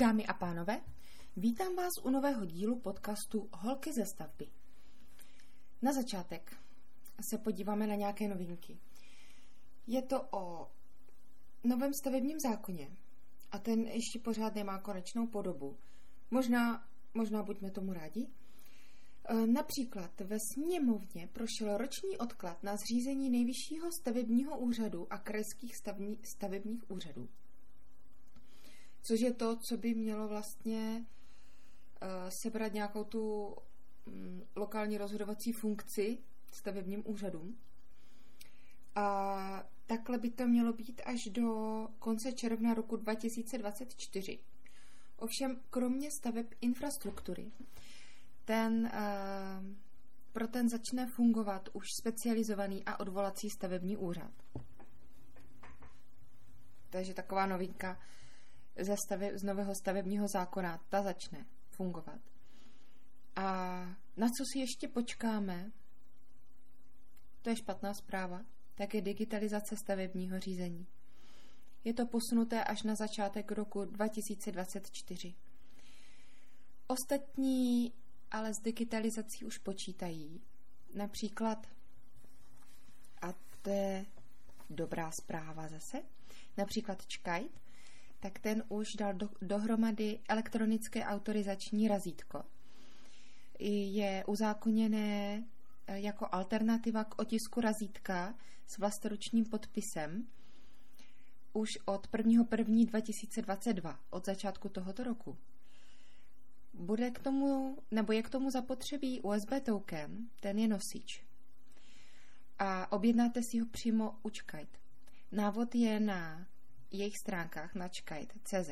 Dámy 0.00 0.26
a 0.26 0.34
pánové, 0.34 0.80
vítám 1.36 1.76
vás 1.76 1.90
u 2.02 2.10
nového 2.10 2.44
dílu 2.44 2.80
podcastu 2.80 3.48
Holky 3.52 3.92
ze 3.92 4.06
stavby. 4.06 4.46
Na 5.82 5.92
začátek 5.92 6.56
se 7.30 7.38
podíváme 7.38 7.86
na 7.86 7.94
nějaké 7.94 8.28
novinky. 8.28 8.78
Je 9.86 10.02
to 10.02 10.22
o 10.30 10.70
novém 11.64 11.94
stavebním 11.94 12.36
zákoně 12.40 12.90
a 13.52 13.58
ten 13.58 13.80
ještě 13.80 14.18
pořád 14.18 14.54
nemá 14.54 14.78
konečnou 14.78 15.26
podobu. 15.26 15.76
Možná, 16.30 16.88
možná 17.14 17.42
buďme 17.42 17.70
tomu 17.70 17.92
rádi. 17.92 18.26
E, 19.24 19.46
například 19.46 20.20
ve 20.20 20.36
sněmovně 20.54 21.26
prošel 21.32 21.76
roční 21.76 22.18
odklad 22.18 22.62
na 22.62 22.76
zřízení 22.76 23.30
nejvyššího 23.30 23.88
stavebního 24.00 24.58
úřadu 24.58 25.12
a 25.12 25.18
krajských 25.18 25.76
stavní, 25.76 26.18
stavebních 26.24 26.90
úřadů 26.90 27.28
což 29.02 29.20
je 29.20 29.32
to, 29.32 29.56
co 29.56 29.76
by 29.76 29.94
mělo 29.94 30.28
vlastně 30.28 31.04
uh, 32.02 32.28
sebrat 32.28 32.72
nějakou 32.72 33.04
tu 33.04 33.56
um, 34.06 34.42
lokální 34.56 34.98
rozhodovací 34.98 35.52
funkci 35.52 36.18
stavebním 36.52 37.02
úřadům. 37.06 37.58
A 38.94 39.66
takhle 39.86 40.18
by 40.18 40.30
to 40.30 40.46
mělo 40.46 40.72
být 40.72 41.02
až 41.04 41.28
do 41.28 41.88
konce 41.98 42.32
června 42.32 42.74
roku 42.74 42.96
2024. 42.96 44.38
Ovšem, 45.16 45.60
kromě 45.70 46.10
staveb 46.10 46.46
infrastruktury, 46.60 47.50
ten, 48.44 48.90
uh, 48.94 49.66
pro 50.32 50.48
ten 50.48 50.68
začne 50.68 51.06
fungovat 51.06 51.68
už 51.72 51.92
specializovaný 51.92 52.84
a 52.84 53.00
odvolací 53.00 53.50
stavební 53.50 53.96
úřad. 53.96 54.30
Takže 56.90 57.14
taková 57.14 57.46
novinka 57.46 57.98
ze 58.78 58.96
stave, 59.06 59.38
z 59.38 59.42
nového 59.42 59.74
stavebního 59.74 60.28
zákona, 60.28 60.80
ta 60.88 61.02
začne 61.02 61.46
fungovat. 61.68 62.20
A 63.36 63.46
na 64.16 64.26
co 64.26 64.44
si 64.52 64.58
ještě 64.58 64.88
počkáme, 64.88 65.70
to 67.42 67.50
je 67.50 67.56
špatná 67.56 67.94
zpráva, 67.94 68.44
tak 68.74 68.94
je 68.94 69.00
digitalizace 69.00 69.76
stavebního 69.76 70.40
řízení. 70.40 70.86
Je 71.84 71.94
to 71.94 72.06
posunuté 72.06 72.64
až 72.64 72.82
na 72.82 72.94
začátek 72.94 73.52
roku 73.52 73.84
2024. 73.84 75.34
Ostatní 76.86 77.92
ale 78.30 78.54
s 78.54 78.62
digitalizací 78.62 79.44
už 79.44 79.58
počítají. 79.58 80.40
Například, 80.94 81.66
a 83.22 83.32
to 83.62 83.70
je 83.70 84.06
dobrá 84.70 85.10
zpráva 85.10 85.68
zase, 85.68 86.02
například 86.56 87.06
Čkajt, 87.06 87.60
tak 88.20 88.38
ten 88.38 88.64
už 88.68 88.86
dal 88.98 89.14
do, 89.14 89.28
dohromady 89.42 90.18
elektronické 90.28 91.04
autorizační 91.04 91.88
razítko. 91.88 92.42
Je 93.58 94.24
uzákoněné 94.26 95.44
eh, 95.86 96.00
jako 96.00 96.28
alternativa 96.32 97.04
k 97.04 97.18
otisku 97.18 97.60
razítka 97.60 98.34
s 98.66 98.78
vlastnoručním 98.78 99.44
podpisem 99.44 100.26
už 101.52 101.68
od 101.84 102.10
1.1.2022, 102.10 103.98
od 104.10 104.26
začátku 104.26 104.68
tohoto 104.68 105.04
roku. 105.04 105.36
Bude 106.74 107.10
k 107.10 107.18
tomu, 107.18 107.78
nebo 107.90 108.12
je 108.12 108.22
k 108.22 108.30
tomu 108.30 108.50
zapotřebí 108.50 109.20
USB 109.20 109.50
token, 109.64 110.28
ten 110.40 110.58
je 110.58 110.68
nosič. 110.68 111.24
A 112.58 112.92
objednáte 112.92 113.42
si 113.42 113.58
ho 113.58 113.66
přímo 113.66 114.18
u. 114.22 114.28
Návod 115.32 115.74
je 115.74 116.00
na 116.00 116.46
jejich 116.90 117.18
stránkách 117.18 117.74
na 117.74 117.88
čkajt.cz. 117.88 118.70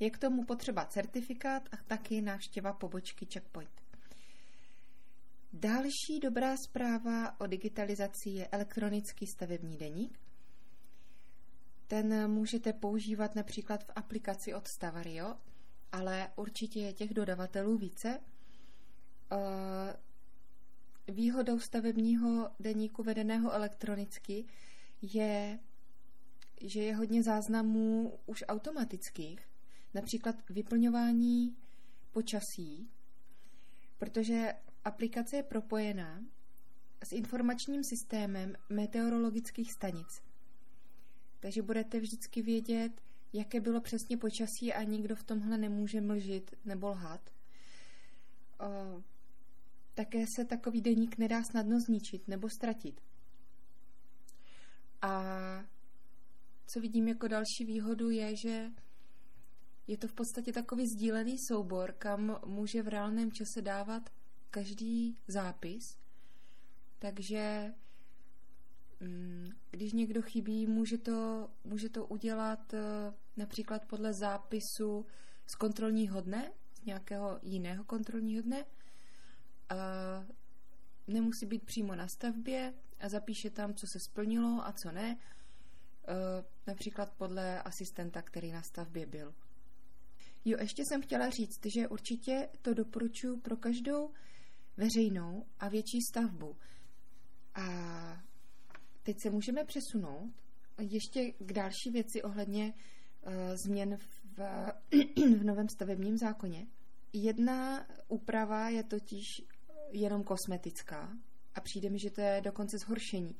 Je 0.00 0.10
k 0.10 0.18
tomu 0.18 0.44
potřeba 0.44 0.84
certifikát 0.84 1.68
a 1.72 1.76
taky 1.76 2.20
návštěva 2.20 2.72
pobočky 2.72 3.26
Checkpoint. 3.32 3.82
Další 5.52 6.20
dobrá 6.22 6.56
zpráva 6.56 7.40
o 7.40 7.46
digitalizaci 7.46 8.30
je 8.30 8.48
elektronický 8.48 9.26
stavební 9.26 9.76
deník. 9.76 10.18
Ten 11.86 12.30
můžete 12.30 12.72
používat 12.72 13.34
například 13.34 13.84
v 13.84 13.90
aplikaci 13.96 14.54
od 14.54 14.68
Stavario, 14.68 15.36
ale 15.92 16.32
určitě 16.36 16.80
je 16.80 16.92
těch 16.92 17.14
dodavatelů 17.14 17.78
více. 17.78 18.20
Eh, 19.32 19.96
výhodou 21.12 21.58
stavebního 21.58 22.50
deníku 22.60 23.02
vedeného 23.02 23.52
elektronicky 23.52 24.44
je 25.02 25.58
že 26.60 26.82
je 26.82 26.96
hodně 26.96 27.22
záznamů 27.22 28.18
už 28.26 28.44
automatických, 28.48 29.48
například 29.94 30.36
vyplňování 30.50 31.56
počasí, 32.12 32.90
protože 33.98 34.54
aplikace 34.84 35.36
je 35.36 35.42
propojená 35.42 36.24
s 37.04 37.12
informačním 37.12 37.84
systémem 37.84 38.56
meteorologických 38.68 39.72
stanic. 39.72 40.22
Takže 41.40 41.62
budete 41.62 42.00
vždycky 42.00 42.42
vědět, 42.42 42.92
jaké 43.32 43.60
bylo 43.60 43.80
přesně 43.80 44.16
počasí 44.16 44.72
a 44.72 44.82
nikdo 44.82 45.16
v 45.16 45.22
tomhle 45.22 45.58
nemůže 45.58 46.00
mlžit 46.00 46.54
nebo 46.64 46.88
lhat. 46.88 47.30
O, 48.60 49.02
také 49.94 50.26
se 50.26 50.44
takový 50.44 50.80
deník 50.80 51.18
nedá 51.18 51.42
snadno 51.42 51.80
zničit 51.80 52.28
nebo 52.28 52.48
ztratit. 52.48 53.00
A 55.02 55.22
co 56.68 56.80
vidím 56.80 57.08
jako 57.08 57.28
další 57.28 57.64
výhodu 57.64 58.10
je, 58.10 58.36
že 58.36 58.70
je 59.86 59.96
to 59.96 60.08
v 60.08 60.12
podstatě 60.12 60.52
takový 60.52 60.86
sdílený 60.86 61.36
soubor, 61.48 61.92
kam 61.92 62.40
může 62.46 62.82
v 62.82 62.88
reálném 62.88 63.32
čase 63.32 63.62
dávat 63.62 64.10
každý 64.50 65.18
zápis. 65.28 65.98
Takže 66.98 67.74
mm, 69.00 69.50
když 69.70 69.92
někdo 69.92 70.22
chybí, 70.22 70.66
může 70.66 70.98
to, 70.98 71.50
může 71.64 71.88
to 71.88 72.06
udělat 72.06 72.74
eh, 72.74 72.78
například 73.36 73.84
podle 73.84 74.12
zápisu 74.12 75.06
z 75.46 75.54
kontrolního 75.54 76.20
dne, 76.20 76.52
z 76.74 76.84
nějakého 76.84 77.38
jiného 77.42 77.84
kontrolního 77.84 78.42
dne. 78.42 78.64
Nemusí 81.06 81.46
být 81.46 81.64
přímo 81.64 81.94
na 81.94 82.08
stavbě 82.08 82.74
a 83.00 83.08
zapíše 83.08 83.50
tam, 83.50 83.74
co 83.74 83.86
se 83.86 83.98
splnilo 84.00 84.66
a 84.66 84.72
co 84.72 84.92
ne 84.92 85.16
například 86.66 87.12
podle 87.12 87.62
asistenta, 87.62 88.22
který 88.22 88.52
na 88.52 88.62
stavbě 88.62 89.06
byl. 89.06 89.34
Jo, 90.44 90.58
ještě 90.60 90.82
jsem 90.84 91.02
chtěla 91.02 91.30
říct, 91.30 91.66
že 91.66 91.88
určitě 91.88 92.48
to 92.62 92.74
doporučuji 92.74 93.36
pro 93.36 93.56
každou 93.56 94.10
veřejnou 94.76 95.46
a 95.60 95.68
větší 95.68 95.98
stavbu. 96.10 96.56
A 97.54 97.64
teď 99.02 99.16
se 99.22 99.30
můžeme 99.30 99.64
přesunout 99.64 100.30
ještě 100.78 101.32
k 101.32 101.52
další 101.52 101.90
věci 101.90 102.22
ohledně 102.22 102.74
uh, 102.74 103.32
změn 103.64 103.96
v, 103.96 104.22
v 105.38 105.44
novém 105.44 105.68
stavebním 105.68 106.18
zákoně. 106.18 106.66
Jedna 107.12 107.86
úprava 108.08 108.68
je 108.68 108.84
totiž 108.84 109.24
jenom 109.92 110.24
kosmetická 110.24 111.16
a 111.54 111.60
přijde 111.60 111.90
mi, 111.90 111.98
že 111.98 112.10
to 112.10 112.20
je 112.20 112.40
dokonce 112.44 112.78
zhoršení 112.78 113.36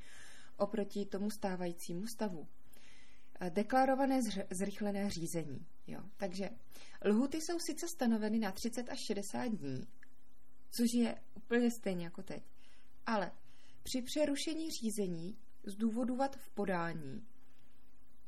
oproti 0.59 1.07
tomu 1.07 1.31
stávajícímu 1.31 2.07
stavu. 2.07 2.49
Deklarované 3.49 4.21
zrychlené 4.51 5.11
řízení. 5.11 5.67
Jo. 5.87 6.01
Takže 6.17 6.51
lhuty 7.05 7.41
jsou 7.41 7.59
sice 7.59 7.89
stanoveny 7.89 8.39
na 8.39 8.53
30 8.53 8.89
až 8.89 8.99
60 8.99 9.45
dní, 9.45 9.89
což 10.71 10.95
je 10.95 11.21
úplně 11.35 11.71
stejně 11.71 12.05
jako 12.05 12.23
teď. 12.23 12.43
Ale 13.07 13.33
při 13.83 14.03
přerušení 14.03 14.71
řízení 14.71 15.39
z 15.65 15.75
důvodu 15.75 16.17
vad 16.17 16.37
v 16.37 16.51
podání 16.51 17.27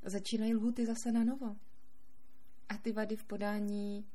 začínají 0.02 0.54
lhuty 0.54 0.86
zase 0.86 1.12
na 1.12 1.24
novo. 1.24 1.56
A 2.68 2.78
ty 2.78 2.92
vady 2.92 3.16
v 3.16 3.24
podání 3.24 4.06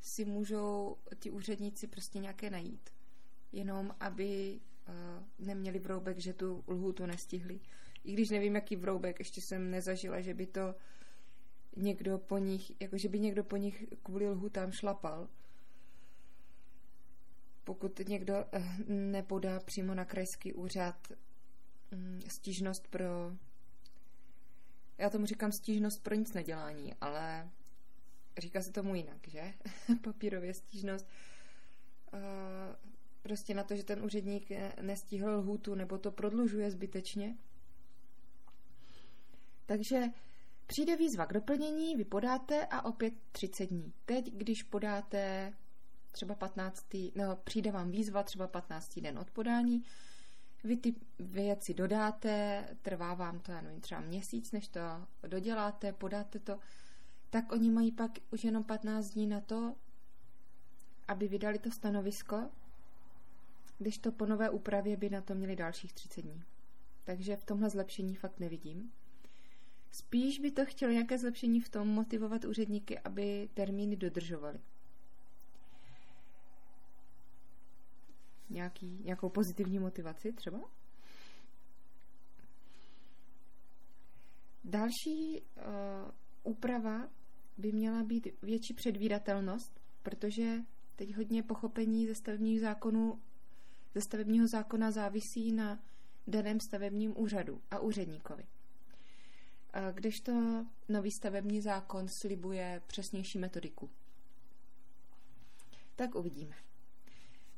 si 0.00 0.24
můžou 0.24 0.96
ti 1.18 1.30
úředníci 1.30 1.86
prostě 1.86 2.18
nějaké 2.18 2.50
najít. 2.50 2.90
Jenom 3.52 3.94
aby 4.00 4.60
neměli 5.38 5.78
vroubek, 5.78 6.18
že 6.18 6.32
tu 6.32 6.64
lhutu 6.68 7.06
nestihli 7.06 7.60
i 8.04 8.12
když 8.12 8.30
nevím, 8.30 8.54
jaký 8.54 8.76
vroubek, 8.76 9.18
ještě 9.18 9.40
jsem 9.40 9.70
nezažila, 9.70 10.20
že 10.20 10.34
by 10.34 10.46
to 10.46 10.74
někdo 11.76 12.18
po 12.18 12.38
nich, 12.38 12.80
jako 12.80 12.98
že 12.98 13.08
by 13.08 13.20
někdo 13.20 13.44
po 13.44 13.56
nich 13.56 13.84
kvůli 14.02 14.28
lhutám 14.28 14.72
šlapal. 14.72 15.28
Pokud 17.64 17.98
někdo 18.08 18.34
eh, 18.52 18.62
nepodá 18.88 19.60
přímo 19.60 19.94
na 19.94 20.04
krajský 20.04 20.52
úřad 20.52 21.12
mm, 21.90 22.22
stížnost 22.28 22.88
pro 22.88 23.32
já 24.98 25.10
tomu 25.10 25.26
říkám 25.26 25.52
stížnost 25.52 26.02
pro 26.02 26.14
nic 26.14 26.32
nedělání, 26.32 26.94
ale 27.00 27.50
říká 28.38 28.62
se 28.62 28.72
tomu 28.72 28.94
jinak, 28.94 29.28
že? 29.28 29.54
Papírově 30.04 30.54
stížnost. 30.54 31.08
Prostě 33.24 33.54
na 33.54 33.64
to, 33.64 33.76
že 33.76 33.84
ten 33.84 34.04
úředník 34.04 34.48
nestihl 34.80 35.30
lhůtu 35.30 35.74
nebo 35.74 35.98
to 35.98 36.12
prodlužuje 36.12 36.70
zbytečně, 36.70 37.36
takže 39.66 40.10
Přijde 40.66 40.96
výzva 40.96 41.26
k 41.26 41.32
doplnění, 41.32 41.96
vy 41.96 42.04
podáte 42.04 42.66
a 42.66 42.84
opět 42.84 43.14
30 43.32 43.66
dní. 43.66 43.92
Teď, 44.04 44.32
když 44.34 44.62
podáte 44.62 45.52
třeba 46.12 46.34
15. 46.34 46.86
no 47.14 47.36
přijde 47.44 47.72
vám 47.72 47.90
výzva 47.90 48.22
třeba 48.22 48.46
15. 48.46 49.00
den 49.00 49.18
od 49.18 49.30
podání, 49.30 49.84
vy 50.64 50.76
ty 50.76 50.94
věci 51.18 51.74
dodáte, 51.74 52.64
trvá 52.82 53.14
vám 53.14 53.40
to, 53.40 53.52
já 53.52 53.60
nevím, 53.60 53.80
třeba 53.80 54.00
měsíc, 54.00 54.52
než 54.52 54.68
to 54.68 54.80
doděláte, 55.28 55.92
podáte 55.92 56.38
to, 56.38 56.58
tak 57.30 57.52
oni 57.52 57.70
mají 57.70 57.92
pak 57.92 58.10
už 58.30 58.44
jenom 58.44 58.64
15 58.64 59.10
dní 59.10 59.26
na 59.26 59.40
to, 59.40 59.74
aby 61.08 61.28
vydali 61.28 61.58
to 61.58 61.70
stanovisko, 61.70 62.50
když 63.78 63.98
to 63.98 64.12
po 64.12 64.26
nové 64.26 64.50
úpravě 64.50 64.96
by 64.96 65.10
na 65.10 65.20
to 65.20 65.34
měli 65.34 65.56
dalších 65.56 65.92
30 65.92 66.22
dní. 66.22 66.42
Takže 67.04 67.36
v 67.36 67.44
tomhle 67.44 67.70
zlepšení 67.70 68.14
fakt 68.14 68.40
nevidím. 68.40 68.92
Spíš 69.90 70.40
by 70.40 70.50
to 70.50 70.64
chtělo 70.64 70.92
nějaké 70.92 71.18
zlepšení 71.18 71.60
v 71.60 71.68
tom 71.68 71.88
motivovat 71.88 72.44
úředníky, 72.44 72.98
aby 72.98 73.48
termíny 73.54 73.96
dodržovali. 73.96 74.60
Nějaký, 78.50 79.00
nějakou 79.04 79.28
pozitivní 79.28 79.78
motivaci 79.78 80.32
třeba? 80.32 80.60
Další 84.64 85.40
uh, 85.40 86.10
úprava 86.42 87.08
by 87.58 87.72
měla 87.72 88.02
být 88.02 88.28
větší 88.42 88.74
předvídatelnost, 88.74 89.80
protože 90.02 90.56
teď 90.96 91.16
hodně 91.16 91.42
pochopení 91.42 92.06
ze 92.06 92.14
stavebních 92.14 92.60
zákonů, 92.60 93.20
ze 93.94 94.00
stavebního 94.00 94.46
zákona 94.46 94.90
závisí 94.90 95.52
na 95.52 95.82
daném 96.26 96.60
stavebním 96.60 97.20
úřadu 97.20 97.62
a 97.70 97.78
úředníkovi. 97.78 98.46
Kdežto 99.92 100.32
nový 100.88 101.10
stavební 101.10 101.60
zákon 101.60 102.08
slibuje 102.08 102.82
přesnější 102.86 103.38
metodiku. 103.38 103.90
Tak 105.96 106.14
uvidíme. 106.14 106.56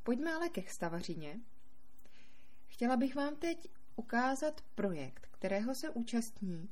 Pojďme 0.02 0.34
ale 0.34 0.48
ke 0.48 0.62
stavařině. 0.68 1.40
Chtěla 2.66 2.96
bych 2.96 3.14
vám 3.14 3.36
teď 3.36 3.68
ukázat 3.96 4.60
projekt, 4.74 5.26
kterého 5.30 5.74
se 5.74 5.90
účastní 5.90 6.68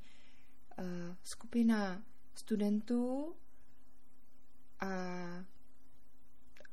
uh, 0.78 0.84
skupina 1.22 2.02
studentů 2.34 3.34
a 4.80 4.86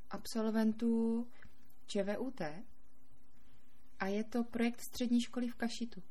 absolventů 0.09 1.27
ČVUT 1.85 2.41
a 4.01 4.07
je 4.07 4.23
to 4.23 4.43
projekt 4.43 4.81
střední 4.81 5.21
školy 5.21 5.47
v 5.47 5.55
Kašitu. 5.55 6.03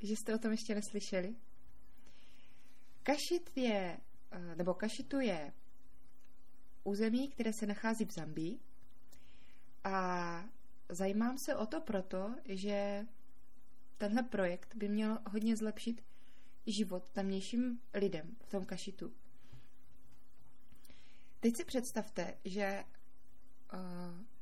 Že 0.00 0.16
jste 0.16 0.34
o 0.34 0.38
tom 0.38 0.50
ještě 0.50 0.74
neslyšeli? 0.74 1.36
Kašit 3.02 3.56
je, 3.56 4.00
eh, 4.30 4.56
nebo 4.56 4.74
Kašitu 4.74 5.20
je 5.20 5.52
území, 6.84 7.28
které 7.28 7.52
se 7.52 7.66
nachází 7.66 8.04
v 8.04 8.12
Zambii 8.12 8.58
a 9.84 10.44
zajímám 10.88 11.38
se 11.38 11.56
o 11.56 11.66
to 11.66 11.80
proto, 11.80 12.34
že 12.44 13.06
tenhle 13.98 14.22
projekt 14.22 14.74
by 14.74 14.88
měl 14.88 15.18
hodně 15.30 15.56
zlepšit 15.56 16.04
život 16.66 17.10
tamnějším 17.10 17.80
lidem 17.94 18.36
v 18.46 18.50
tom 18.50 18.64
Kašitu. 18.64 19.12
Teď 21.40 21.56
si 21.56 21.64
představte, 21.64 22.38
že 22.44 22.84
uh, 23.72 24.37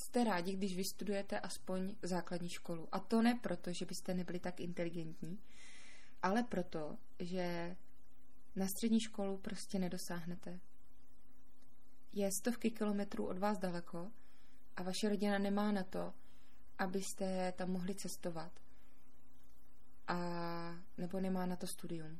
jste 0.00 0.24
rádi, 0.24 0.52
když 0.52 0.76
vystudujete 0.76 1.40
aspoň 1.40 1.94
základní 2.02 2.48
školu. 2.48 2.88
A 2.92 3.00
to 3.00 3.22
ne 3.22 3.38
proto, 3.42 3.72
že 3.72 3.86
byste 3.86 4.14
nebyli 4.14 4.40
tak 4.40 4.60
inteligentní, 4.60 5.38
ale 6.22 6.42
proto, 6.42 6.98
že 7.18 7.76
na 8.56 8.66
střední 8.66 9.00
školu 9.00 9.38
prostě 9.38 9.78
nedosáhnete. 9.78 10.60
Je 12.12 12.32
stovky 12.32 12.70
kilometrů 12.70 13.26
od 13.26 13.38
vás 13.38 13.58
daleko 13.58 14.10
a 14.76 14.82
vaše 14.82 15.08
rodina 15.08 15.38
nemá 15.38 15.72
na 15.72 15.84
to, 15.84 16.14
abyste 16.78 17.52
tam 17.52 17.70
mohli 17.70 17.94
cestovat. 17.94 18.52
A 20.08 20.18
nebo 20.98 21.20
nemá 21.20 21.46
na 21.46 21.56
to 21.56 21.66
studium. 21.66 22.18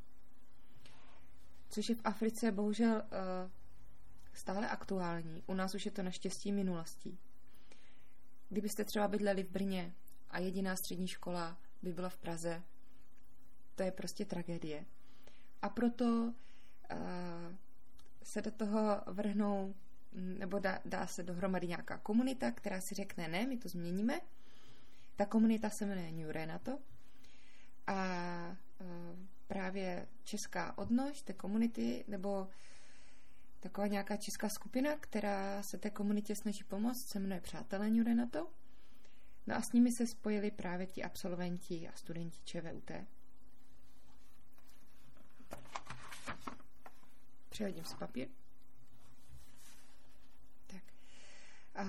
Což 1.69 1.89
je 1.89 1.95
v 1.95 2.01
Africe 2.05 2.53
bohužel 2.53 2.95
uh, 2.95 3.51
stále 4.33 4.69
aktuální. 4.69 5.43
U 5.47 5.55
nás 5.55 5.75
už 5.75 5.85
je 5.85 5.91
to 5.91 6.03
naštěstí 6.03 6.53
minulostí. 6.53 7.19
Kdybyste 8.51 8.85
třeba 8.85 9.09
bydleli 9.09 9.43
v 9.43 9.51
Brně 9.51 9.95
a 10.31 10.39
jediná 10.39 10.77
střední 10.77 11.09
škola 11.09 11.59
by 11.83 11.93
byla 11.93 12.09
v 12.09 12.17
Praze, 12.17 12.63
to 13.75 13.83
je 13.83 13.93
prostě 13.93 14.25
tragédie. 14.25 14.85
A 15.63 15.69
proto 15.69 16.05
uh, 16.05 16.97
se 18.23 18.43
do 18.43 18.51
toho 18.51 19.01
vrhnou, 19.07 19.75
nebo 20.13 20.59
dá, 20.59 20.81
dá 20.85 21.07
se 21.07 21.23
dohromady 21.23 21.67
nějaká 21.67 21.99
komunita, 21.99 22.51
která 22.51 22.81
si 22.81 22.95
řekne, 22.95 23.29
ne, 23.29 23.47
my 23.47 23.57
to 23.57 23.69
změníme. 23.69 24.21
Ta 25.17 25.27
komunita 25.27 25.71
se 25.71 25.87
jmenuje 25.87 26.13
New 26.13 26.31
Renato 26.31 26.79
a 27.87 28.57
uh, 28.81 28.87
právě 29.47 30.09
česká 30.25 30.79
odnož 30.79 31.23
té 31.23 31.33
komunity, 31.33 32.05
nebo 32.09 32.49
taková 33.61 33.87
nějaká 33.87 34.17
česká 34.17 34.49
skupina, 34.49 34.97
která 34.97 35.63
se 35.63 35.79
té 35.79 35.91
komunitě 35.91 36.37
snaží 36.37 36.65
pomoct, 36.65 37.09
se 37.09 37.19
jmenuje 37.19 37.41
Přátelé 37.41 38.05
Renato. 38.05 38.51
No 39.47 39.57
a 39.57 39.63
s 39.63 39.73
nimi 39.73 39.93
se 39.93 40.07
spojili 40.07 40.51
právě 40.51 40.87
ti 40.87 41.05
absolventi 41.05 41.89
a 41.89 41.93
studenti 41.93 42.39
ČVUT. 42.45 42.91
Přehodím 47.49 47.85
si 47.85 47.97
papír. 47.97 48.29
Tak. 50.67 50.83
A 51.75 51.85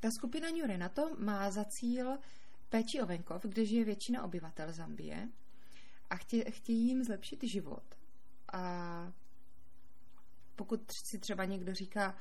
ta 0.00 0.10
skupina 0.10 0.50
New 0.50 0.66
Renato 0.66 1.16
má 1.18 1.50
za 1.50 1.64
cíl 1.64 2.18
péči 2.68 3.00
o 3.00 3.06
venkov, 3.06 3.42
kde 3.42 3.64
žije 3.64 3.84
většina 3.84 4.24
obyvatel 4.24 4.72
Zambie 4.72 5.28
a 6.10 6.16
chtě, 6.16 6.50
chtějí 6.50 6.86
jim 6.88 7.04
zlepšit 7.04 7.42
život. 7.42 7.97
A 8.52 9.12
pokud 10.56 10.92
si 10.92 11.18
třeba 11.18 11.44
někdo 11.44 11.74
říká, 11.74 12.16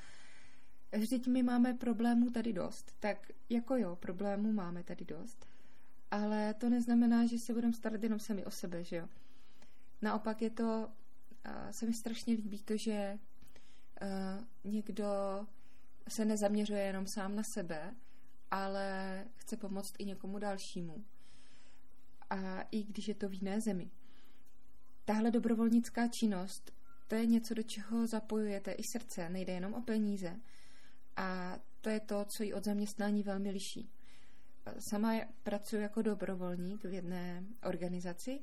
vždyť 0.97 1.27
my 1.27 1.43
máme 1.43 1.73
problémů 1.73 2.29
tady 2.29 2.53
dost, 2.53 2.95
tak 2.99 3.31
jako 3.49 3.75
jo, 3.75 3.95
problémů 3.95 4.53
máme 4.53 4.83
tady 4.83 5.05
dost, 5.05 5.47
ale 6.11 6.53
to 6.53 6.69
neznamená, 6.69 7.25
že 7.25 7.39
se 7.39 7.53
budeme 7.53 7.73
starat 7.73 8.03
jenom 8.03 8.19
sami 8.19 8.45
o 8.45 8.51
sebe, 8.51 8.83
že 8.83 8.95
jo. 8.95 9.07
Naopak 10.01 10.41
je 10.41 10.49
to, 10.49 10.89
se 11.71 11.85
mi 11.85 11.93
strašně 11.93 12.33
líbí 12.33 12.63
to, 12.63 12.77
že 12.77 13.19
někdo 14.63 15.05
se 16.07 16.25
nezaměřuje 16.25 16.81
jenom 16.81 17.07
sám 17.07 17.35
na 17.35 17.43
sebe, 17.53 17.95
ale 18.51 19.25
chce 19.35 19.57
pomoct 19.57 19.93
i 19.97 20.05
někomu 20.05 20.39
dalšímu. 20.39 21.05
A 22.29 22.61
i 22.61 22.83
když 22.83 23.07
je 23.07 23.15
to 23.15 23.29
v 23.29 23.33
jiné 23.33 23.61
zemi. 23.61 23.91
Tahle 25.07 25.31
dobrovolnická 25.31 26.07
činnost, 26.07 26.71
to 27.07 27.15
je 27.15 27.25
něco, 27.25 27.53
do 27.53 27.63
čeho 27.63 28.07
zapojujete 28.07 28.71
i 28.71 28.81
srdce, 28.91 29.29
nejde 29.29 29.53
jenom 29.53 29.73
o 29.73 29.81
peníze. 29.81 30.39
A 31.15 31.57
to 31.81 31.89
je 31.89 31.99
to, 31.99 32.25
co 32.25 32.43
ji 32.43 32.53
od 32.53 32.63
zaměstnání 32.63 33.23
velmi 33.23 33.51
liší. 33.51 33.89
Sama 34.89 35.13
pracuji 35.43 35.81
jako 35.81 36.01
dobrovolník 36.01 36.83
v 36.83 36.93
jedné 36.93 37.43
organizaci 37.63 38.39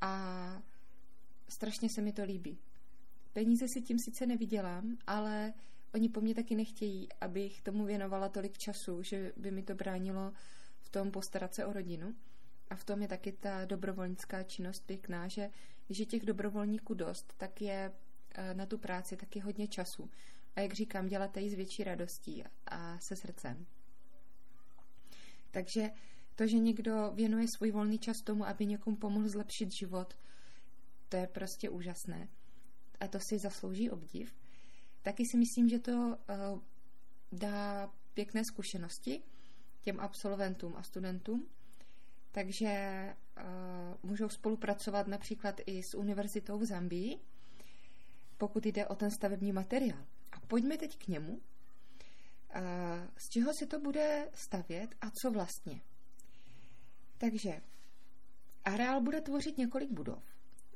a 0.00 0.62
strašně 1.48 1.88
se 1.88 2.02
mi 2.02 2.12
to 2.12 2.24
líbí. 2.24 2.58
Peníze 3.32 3.68
si 3.68 3.82
tím 3.82 3.98
sice 3.98 4.26
nevydělám, 4.26 4.98
ale 5.06 5.52
oni 5.94 6.08
po 6.08 6.20
mně 6.20 6.34
taky 6.34 6.54
nechtějí, 6.54 7.08
abych 7.20 7.62
tomu 7.62 7.84
věnovala 7.84 8.28
tolik 8.28 8.58
času, 8.58 9.02
že 9.02 9.32
by 9.36 9.50
mi 9.50 9.62
to 9.62 9.74
bránilo 9.74 10.32
v 10.80 10.88
tom 10.88 11.10
postarat 11.10 11.54
se 11.54 11.66
o 11.66 11.72
rodinu. 11.72 12.14
A 12.70 12.76
v 12.76 12.84
tom 12.84 13.02
je 13.02 13.08
taky 13.08 13.32
ta 13.32 13.64
dobrovolnická 13.64 14.42
činnost 14.42 14.86
pěkná, 14.86 15.28
že 15.28 15.50
když 15.86 15.98
je 15.98 16.06
těch 16.06 16.26
dobrovolníků 16.26 16.94
dost, 16.94 17.34
tak 17.36 17.60
je 17.60 17.92
eh, 18.34 18.54
na 18.54 18.66
tu 18.66 18.78
práci 18.78 19.16
taky 19.16 19.40
hodně 19.40 19.68
času. 19.68 20.10
A 20.56 20.60
jak 20.60 20.72
říkám, 20.72 21.08
děláte 21.08 21.40
ji 21.40 21.50
s 21.50 21.54
větší 21.54 21.84
radostí 21.84 22.44
a 22.66 22.98
se 22.98 23.16
srdcem. 23.16 23.66
Takže 25.50 25.90
to, 26.34 26.46
že 26.46 26.58
někdo 26.58 27.12
věnuje 27.14 27.48
svůj 27.48 27.70
volný 27.70 27.98
čas 27.98 28.22
tomu, 28.22 28.46
aby 28.46 28.66
někomu 28.66 28.96
pomohl 28.96 29.28
zlepšit 29.28 29.72
život, 29.72 30.16
to 31.08 31.16
je 31.16 31.26
prostě 31.26 31.70
úžasné. 31.70 32.28
A 33.00 33.08
to 33.08 33.20
si 33.20 33.38
zaslouží 33.38 33.90
obdiv. 33.90 34.34
Taky 35.02 35.26
si 35.26 35.36
myslím, 35.36 35.68
že 35.68 35.78
to 35.78 35.92
uh, 35.92 36.60
dá 37.32 37.92
pěkné 38.14 38.44
zkušenosti 38.44 39.22
těm 39.80 40.00
absolventům 40.00 40.74
a 40.76 40.82
studentům, 40.82 41.46
takže 42.32 43.06
uh, 43.36 44.10
můžou 44.10 44.28
spolupracovat 44.28 45.06
například 45.06 45.60
i 45.66 45.82
s 45.82 45.94
univerzitou 45.94 46.58
v 46.58 46.64
Zambii, 46.64 47.18
pokud 48.38 48.66
jde 48.66 48.86
o 48.86 48.94
ten 48.94 49.10
stavební 49.10 49.52
materiál. 49.52 50.06
A 50.32 50.40
pojďme 50.40 50.78
teď 50.78 50.98
k 50.98 51.08
němu. 51.08 51.32
Uh, 51.32 51.40
z 53.16 53.28
čeho 53.28 53.52
se 53.54 53.66
to 53.66 53.80
bude 53.80 54.28
stavět 54.34 54.94
a 55.00 55.10
co 55.10 55.30
vlastně? 55.30 55.80
Takže 57.18 57.62
Areál 58.64 59.00
bude 59.00 59.20
tvořit 59.20 59.58
několik 59.58 59.90
budov. 59.90 60.22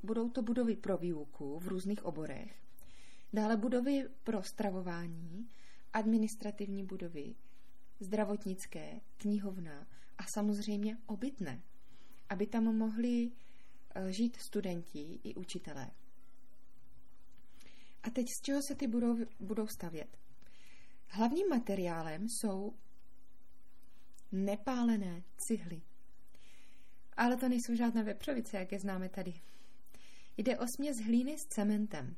Budou 0.03 0.31
to 0.31 0.43
budovy 0.43 0.77
pro 0.77 0.99
výuku 0.99 1.59
v 1.59 1.69
různých 1.69 2.05
oborech, 2.05 2.63
dále 3.33 3.57
budovy 3.57 4.09
pro 4.25 4.43
stravování, 4.43 5.49
administrativní 5.93 6.85
budovy, 6.85 7.35
zdravotnické, 8.01 9.01
knihovna 9.17 9.87
a 10.19 10.27
samozřejmě 10.27 10.99
obytné, 11.07 11.63
aby 12.29 12.47
tam 12.47 12.65
mohli 12.65 13.31
eh, 13.95 14.13
žít 14.13 14.37
studenti 14.37 15.21
i 15.25 15.35
učitelé. 15.35 15.91
A 18.03 18.11
teď 18.11 18.29
z 18.31 18.41
čeho 18.41 18.63
se 18.63 18.75
ty 18.75 18.87
budou, 18.87 19.19
budou 19.41 19.67
stavět? 19.67 20.19
Hlavním 21.09 21.49
materiálem 21.49 22.29
jsou 22.29 22.75
nepálené 24.33 25.23
cihly. 25.37 25.83
Ale 27.17 27.37
to 27.37 27.49
nejsou 27.49 27.75
žádné 27.75 28.03
vepřovice, 28.03 28.57
jak 28.57 28.73
je 28.73 28.79
známe 28.79 29.09
tady. 29.09 29.35
Jde 30.37 30.59
o 30.59 30.67
směs 30.67 30.99
hlíny 30.99 31.39
s 31.39 31.47
cementem. 31.47 32.17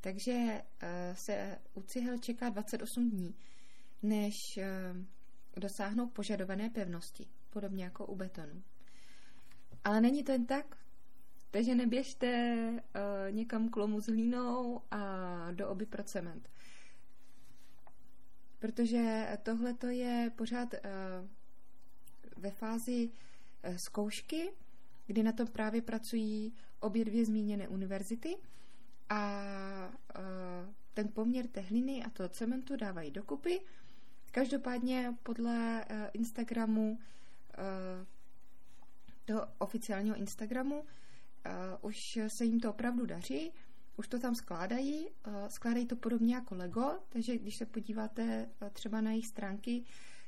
Takže 0.00 0.32
uh, 0.32 0.88
se 1.14 1.58
u 1.74 1.82
cihel 1.82 2.18
čeká 2.18 2.48
28 2.48 3.10
dní, 3.10 3.34
než 4.02 4.58
dosáhnou 5.56 6.06
požadované 6.06 6.70
pevnosti, 6.70 7.26
podobně 7.50 7.84
jako 7.84 8.06
u 8.06 8.16
betonu. 8.16 8.62
Ale 9.84 10.00
není 10.00 10.24
to 10.24 10.32
jen 10.32 10.46
tak, 10.46 10.76
takže 11.50 11.74
neběžte 11.74 12.56
uh, 12.70 13.34
někam 13.34 13.68
k 13.68 13.76
lomu 13.76 14.00
s 14.00 14.06
hlínou 14.06 14.82
a 14.90 15.52
do 15.52 15.68
oby 15.68 15.86
pro 15.86 16.02
cement. 16.02 16.50
Protože 18.58 19.28
tohle 19.42 19.74
to 19.74 19.86
je 19.86 20.32
pořád 20.36 20.74
uh, 20.74 20.80
ve 22.36 22.50
fázi 22.50 23.10
uh, 23.68 23.76
zkoušky, 23.76 24.52
kdy 25.06 25.22
na 25.22 25.32
tom 25.32 25.46
právě 25.46 25.82
pracují 25.82 26.54
obě 26.80 27.04
dvě 27.04 27.24
zmíněné 27.24 27.68
univerzity 27.68 28.36
a 29.08 29.42
uh, 30.18 30.74
ten 30.94 31.08
poměr 31.08 31.46
té 31.46 31.60
hliny 31.60 32.04
a 32.04 32.10
toho 32.10 32.28
cementu 32.28 32.76
dávají 32.76 33.10
dokupy. 33.10 33.60
Každopádně 34.30 35.14
podle 35.22 35.84
uh, 35.90 35.96
Instagramu, 36.12 36.98
uh, 37.58 38.06
toho 39.24 39.46
oficiálního 39.58 40.16
Instagramu, 40.16 40.80
uh, 40.80 40.84
už 41.80 42.18
se 42.28 42.44
jim 42.44 42.60
to 42.60 42.70
opravdu 42.70 43.06
daří, 43.06 43.52
už 43.96 44.08
to 44.08 44.18
tam 44.18 44.34
skládají, 44.34 45.08
skládají 45.48 45.86
to 45.86 45.96
podobně 45.96 46.34
jako 46.34 46.54
Lego, 46.54 46.98
takže 47.08 47.38
když 47.38 47.56
se 47.56 47.66
podíváte 47.66 48.48
třeba 48.72 49.00
na 49.00 49.10
jejich 49.10 49.26
stránky 49.26 49.84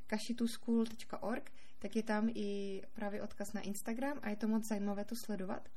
kashituschool.org, 0.06 1.52
tak 1.78 1.96
je 1.96 2.02
tam 2.02 2.28
i 2.34 2.82
právě 2.92 3.22
odkaz 3.22 3.52
na 3.52 3.60
Instagram 3.60 4.18
a 4.22 4.30
je 4.30 4.36
to 4.36 4.48
moc 4.48 4.68
zajímavé 4.68 5.04
to 5.04 5.16
sledovat. 5.16 5.68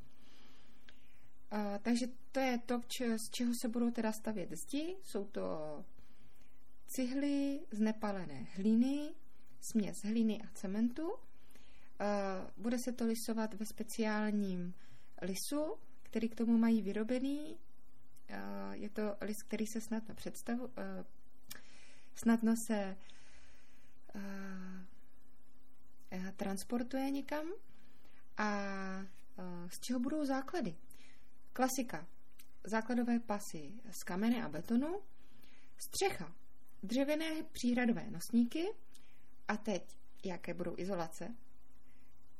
Takže 1.81 2.07
to 2.31 2.39
je 2.39 2.57
to, 2.65 2.81
č- 2.87 3.19
z 3.19 3.29
čeho 3.29 3.53
se 3.53 3.67
budou 3.67 3.91
teda 3.91 4.11
stavět 4.11 4.51
zdi. 4.51 4.95
Jsou 5.03 5.25
to 5.25 5.85
cihly 6.87 7.59
z 7.71 7.79
nepalené 7.79 8.47
hlíny, 8.53 9.13
směs 9.61 10.01
hlíny 10.03 10.41
a 10.41 10.47
cementu. 10.53 11.07
Uh, 11.07 11.17
bude 12.57 12.77
se 12.79 12.91
to 12.91 13.05
lisovat 13.05 13.53
ve 13.53 13.65
speciálním 13.65 14.73
lisu, 15.21 15.75
který 16.03 16.29
k 16.29 16.35
tomu 16.35 16.57
mají 16.57 16.81
vyrobený. 16.81 17.57
Uh, 18.29 18.71
je 18.71 18.89
to 18.89 19.01
lis, 19.21 19.43
který 19.43 19.67
se 19.67 19.81
snadno 19.81 20.15
představu, 20.15 20.65
uh, 20.65 20.71
snadno 22.15 22.55
se 22.67 22.97
transportuje 26.35 27.11
někam. 27.11 27.45
A 28.37 28.49
z 29.69 29.79
čeho 29.79 29.99
budou 29.99 30.25
základy? 30.25 30.75
Klasika. 31.53 32.07
Základové 32.63 33.19
pasy 33.19 33.73
z 33.91 34.03
kamene 34.03 34.43
a 34.43 34.49
betonu. 34.49 35.01
Střecha. 35.77 36.35
Dřevěné 36.85 37.43
příhradové 37.51 38.11
nosníky. 38.11 38.67
A 39.47 39.57
teď, 39.57 39.97
jaké 40.23 40.53
budou 40.53 40.73
izolace? 40.77 41.35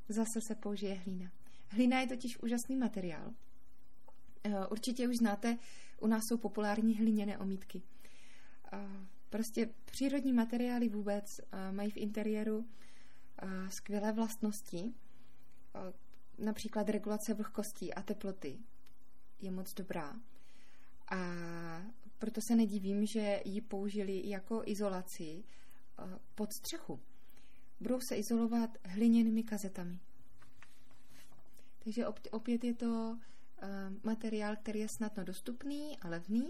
Zase 0.10 0.42
se 0.42 0.56
použije 0.56 0.94
hlína. 0.94 1.32
Hlína 1.68 2.00
je 2.00 2.08
totiž 2.08 2.40
úžasný 2.40 2.76
materiál. 2.76 3.34
Eh, 4.44 4.68
určitě 4.68 5.08
už 5.08 5.18
znáte, 5.18 5.58
u 6.02 6.08
nás 6.08 6.24
jsou 6.28 6.38
populární 6.38 6.98
hliněné 6.98 7.38
omítky. 7.38 7.82
Eh, 8.74 8.78
prostě 9.30 9.70
přírodní 9.86 10.34
materiály 10.34 10.90
vůbec 10.90 11.40
eh, 11.40 11.72
mají 11.72 11.92
v 11.92 11.98
interiéru 11.98 12.68
skvělé 13.70 14.12
vlastnosti, 14.12 14.94
například 16.38 16.90
regulace 16.90 17.34
vlhkosti 17.34 17.94
a 17.94 18.02
teploty 18.02 18.60
je 19.42 19.52
moc 19.52 19.74
dobrá. 19.74 20.16
A 21.12 21.18
proto 22.20 22.42
se 22.42 22.56
nedivím, 22.56 23.06
že 23.06 23.42
ji 23.46 23.62
použili 23.62 24.30
jako 24.30 24.62
izolaci 24.66 25.44
pod 26.36 26.54
střechu. 26.54 27.00
Budou 27.80 28.00
se 28.10 28.16
izolovat 28.16 28.70
hliněnými 28.84 29.44
kazetami. 29.44 30.00
Takže 31.84 32.08
opět 32.32 32.64
je 32.64 32.74
to 32.74 33.18
materiál, 34.04 34.56
který 34.56 34.80
je 34.80 34.88
snadno 34.98 35.24
dostupný 35.24 36.00
a 36.00 36.08
levný 36.08 36.48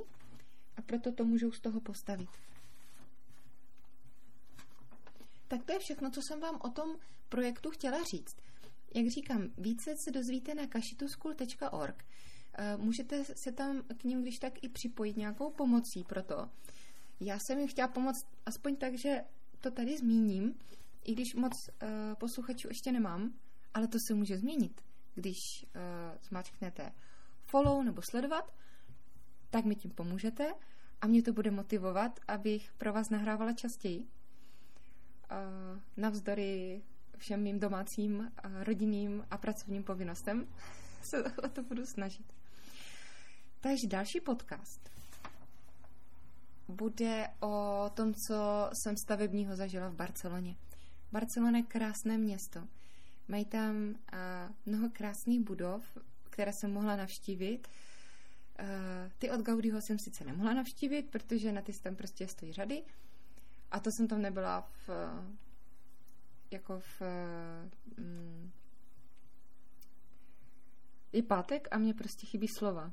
a 0.77 0.81
proto 0.81 1.11
to 1.11 1.25
můžou 1.25 1.51
z 1.51 1.61
toho 1.61 1.81
postavit. 1.81 2.29
Tak 5.47 5.63
to 5.63 5.71
je 5.71 5.79
všechno, 5.79 6.11
co 6.11 6.21
jsem 6.21 6.39
vám 6.39 6.59
o 6.63 6.69
tom 6.69 6.95
projektu 7.29 7.69
chtěla 7.69 7.97
říct. 8.03 8.37
Jak 8.95 9.07
říkám, 9.07 9.49
více 9.57 9.95
se 10.05 10.11
dozvíte 10.11 10.55
na 10.55 10.67
kashituschool.org. 10.67 12.05
Můžete 12.77 13.23
se 13.25 13.51
tam 13.51 13.81
k 13.97 14.03
ním 14.03 14.21
když 14.21 14.39
tak 14.39 14.63
i 14.63 14.69
připojit 14.69 15.17
nějakou 15.17 15.51
pomocí 15.51 16.03
pro 16.07 16.23
to. 16.23 16.49
Já 17.19 17.37
jsem 17.39 17.59
jim 17.59 17.67
chtěla 17.67 17.87
pomoct 17.87 18.27
aspoň 18.45 18.75
tak, 18.75 18.97
že 18.97 19.21
to 19.61 19.71
tady 19.71 19.97
zmíním, 19.97 20.53
i 21.03 21.13
když 21.13 21.35
moc 21.35 21.53
uh, 21.53 21.89
posluchačů 22.19 22.67
ještě 22.67 22.91
nemám, 22.91 23.33
ale 23.73 23.87
to 23.87 23.97
se 24.07 24.13
může 24.13 24.37
změnit 24.37 24.81
když 25.15 25.37
uh, 25.63 25.81
zmačknete 26.21 26.91
follow 27.43 27.83
nebo 27.83 28.01
sledovat, 28.11 28.53
tak 29.49 29.65
mi 29.65 29.75
tím 29.75 29.91
pomůžete 29.91 30.53
a 31.01 31.07
mě 31.07 31.23
to 31.23 31.33
bude 31.33 31.51
motivovat, 31.51 32.19
abych 32.27 32.73
pro 32.77 32.93
vás 32.93 33.09
nahrávala 33.09 33.53
častěji. 33.53 33.99
Uh, 33.99 34.07
navzdory 35.97 36.81
všem 37.17 37.43
mým 37.43 37.59
domácím, 37.59 38.19
uh, 38.19 38.63
rodinným 38.63 39.25
a 39.31 39.37
pracovním 39.37 39.83
povinnostem 39.83 40.47
se 41.01 41.23
o 41.23 41.49
to 41.49 41.63
budu 41.63 41.85
snažit. 41.85 42.33
Takže 43.65 43.87
další 43.87 44.21
podcast 44.21 44.89
bude 46.67 47.27
o 47.39 47.85
tom, 47.93 48.13
co 48.13 48.69
jsem 48.73 48.97
stavebního 48.97 49.55
zažila 49.55 49.89
v 49.89 49.95
Barceloně. 49.95 50.55
Barcelona 51.11 51.57
je 51.57 51.63
krásné 51.63 52.17
město. 52.17 52.67
Mají 53.27 53.45
tam 53.45 53.75
uh, 53.85 53.95
mnoho 54.65 54.89
krásných 54.89 55.39
budov, 55.39 55.97
které 56.29 56.53
jsem 56.53 56.73
mohla 56.73 56.95
navštívit. 56.95 57.67
Uh, 58.59 58.65
ty 59.17 59.31
od 59.31 59.41
Gaudiho 59.41 59.81
jsem 59.81 59.99
sice 59.99 60.23
nemohla 60.23 60.53
navštívit, 60.53 61.09
protože 61.09 61.51
na 61.51 61.61
ty 61.61 61.73
tam 61.73 61.95
prostě 61.95 62.27
stojí 62.27 62.53
řady. 62.53 62.83
A 63.71 63.79
to 63.79 63.91
jsem 63.91 64.07
tam 64.07 64.21
nebyla 64.21 64.61
v, 64.61 64.89
jako 66.51 66.79
v 66.79 67.01
je 71.13 71.23
pátek 71.23 71.67
a 71.71 71.77
mě 71.77 71.93
prostě 71.93 72.27
chybí 72.27 72.47
slova. 72.47 72.91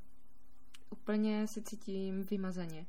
Úplně 0.93 1.47
se 1.47 1.63
cítím 1.63 2.23
vymazaně. 2.23 2.87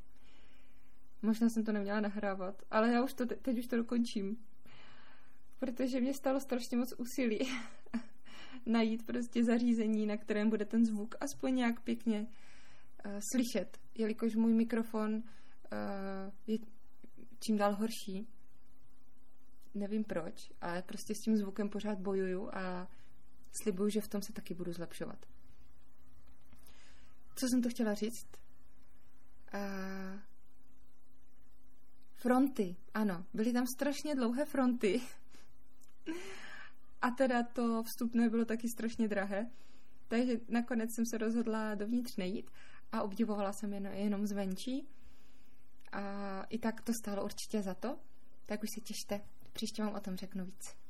Možná 1.21 1.49
jsem 1.49 1.63
to 1.63 1.71
neměla 1.71 1.99
nahrávat, 1.99 2.61
ale 2.71 2.91
já 2.91 3.03
už 3.03 3.13
to, 3.13 3.25
teď 3.25 3.59
už 3.59 3.67
to 3.67 3.77
dokončím 3.77 4.37
protože 5.63 6.01
mě 6.01 6.13
stalo 6.13 6.39
strašně 6.39 6.77
moc 6.77 6.93
úsilí 6.97 7.39
najít 8.65 9.05
prostě 9.05 9.43
zařízení, 9.43 10.05
na 10.05 10.17
kterém 10.17 10.49
bude 10.49 10.65
ten 10.65 10.85
zvuk 10.85 11.15
aspoň 11.19 11.55
nějak 11.55 11.79
pěkně 11.79 12.27
uh, 13.05 13.11
slyšet, 13.19 13.79
jelikož 13.95 14.35
můj 14.35 14.53
mikrofon 14.53 15.13
uh, 15.13 15.21
je 16.47 16.57
čím 17.39 17.57
dál 17.57 17.75
horší. 17.75 18.27
Nevím 19.73 20.03
proč, 20.03 20.51
ale 20.61 20.81
prostě 20.81 21.15
s 21.15 21.21
tím 21.21 21.37
zvukem 21.37 21.69
pořád 21.69 21.99
bojuju 21.99 22.49
a 22.53 22.87
slibuju, 23.51 23.89
že 23.89 24.01
v 24.01 24.07
tom 24.07 24.21
se 24.21 24.33
taky 24.33 24.53
budu 24.53 24.73
zlepšovat. 24.73 25.25
Co 27.35 27.47
jsem 27.47 27.61
to 27.61 27.69
chtěla 27.69 27.93
říct? 27.93 28.27
Uh, 29.53 30.19
fronty, 32.15 32.75
ano, 32.93 33.25
byly 33.33 33.53
tam 33.53 33.67
strašně 33.67 34.15
dlouhé 34.15 34.45
fronty 34.45 35.01
a 37.01 37.11
teda 37.11 37.43
to 37.43 37.83
vstupné 37.83 38.29
bylo 38.29 38.45
taky 38.45 38.67
strašně 38.69 39.07
drahé. 39.07 39.49
Takže 40.07 40.33
nakonec 40.49 40.95
jsem 40.95 41.05
se 41.05 41.17
rozhodla 41.17 41.75
dovnitř 41.75 42.15
nejít 42.17 42.51
a 42.91 43.03
obdivovala 43.03 43.53
jsem 43.53 43.73
jen, 43.73 43.85
jenom 43.85 44.27
zvenčí. 44.27 44.87
A 45.91 46.43
i 46.49 46.59
tak 46.59 46.81
to 46.81 46.91
stálo 47.01 47.23
určitě 47.23 47.61
za 47.61 47.73
to. 47.73 47.99
Tak 48.45 48.63
už 48.63 48.69
si 48.75 48.81
těšte. 48.81 49.21
Příště 49.53 49.83
vám 49.83 49.93
o 49.93 49.99
tom 49.99 50.15
řeknu 50.15 50.45
víc. 50.45 50.82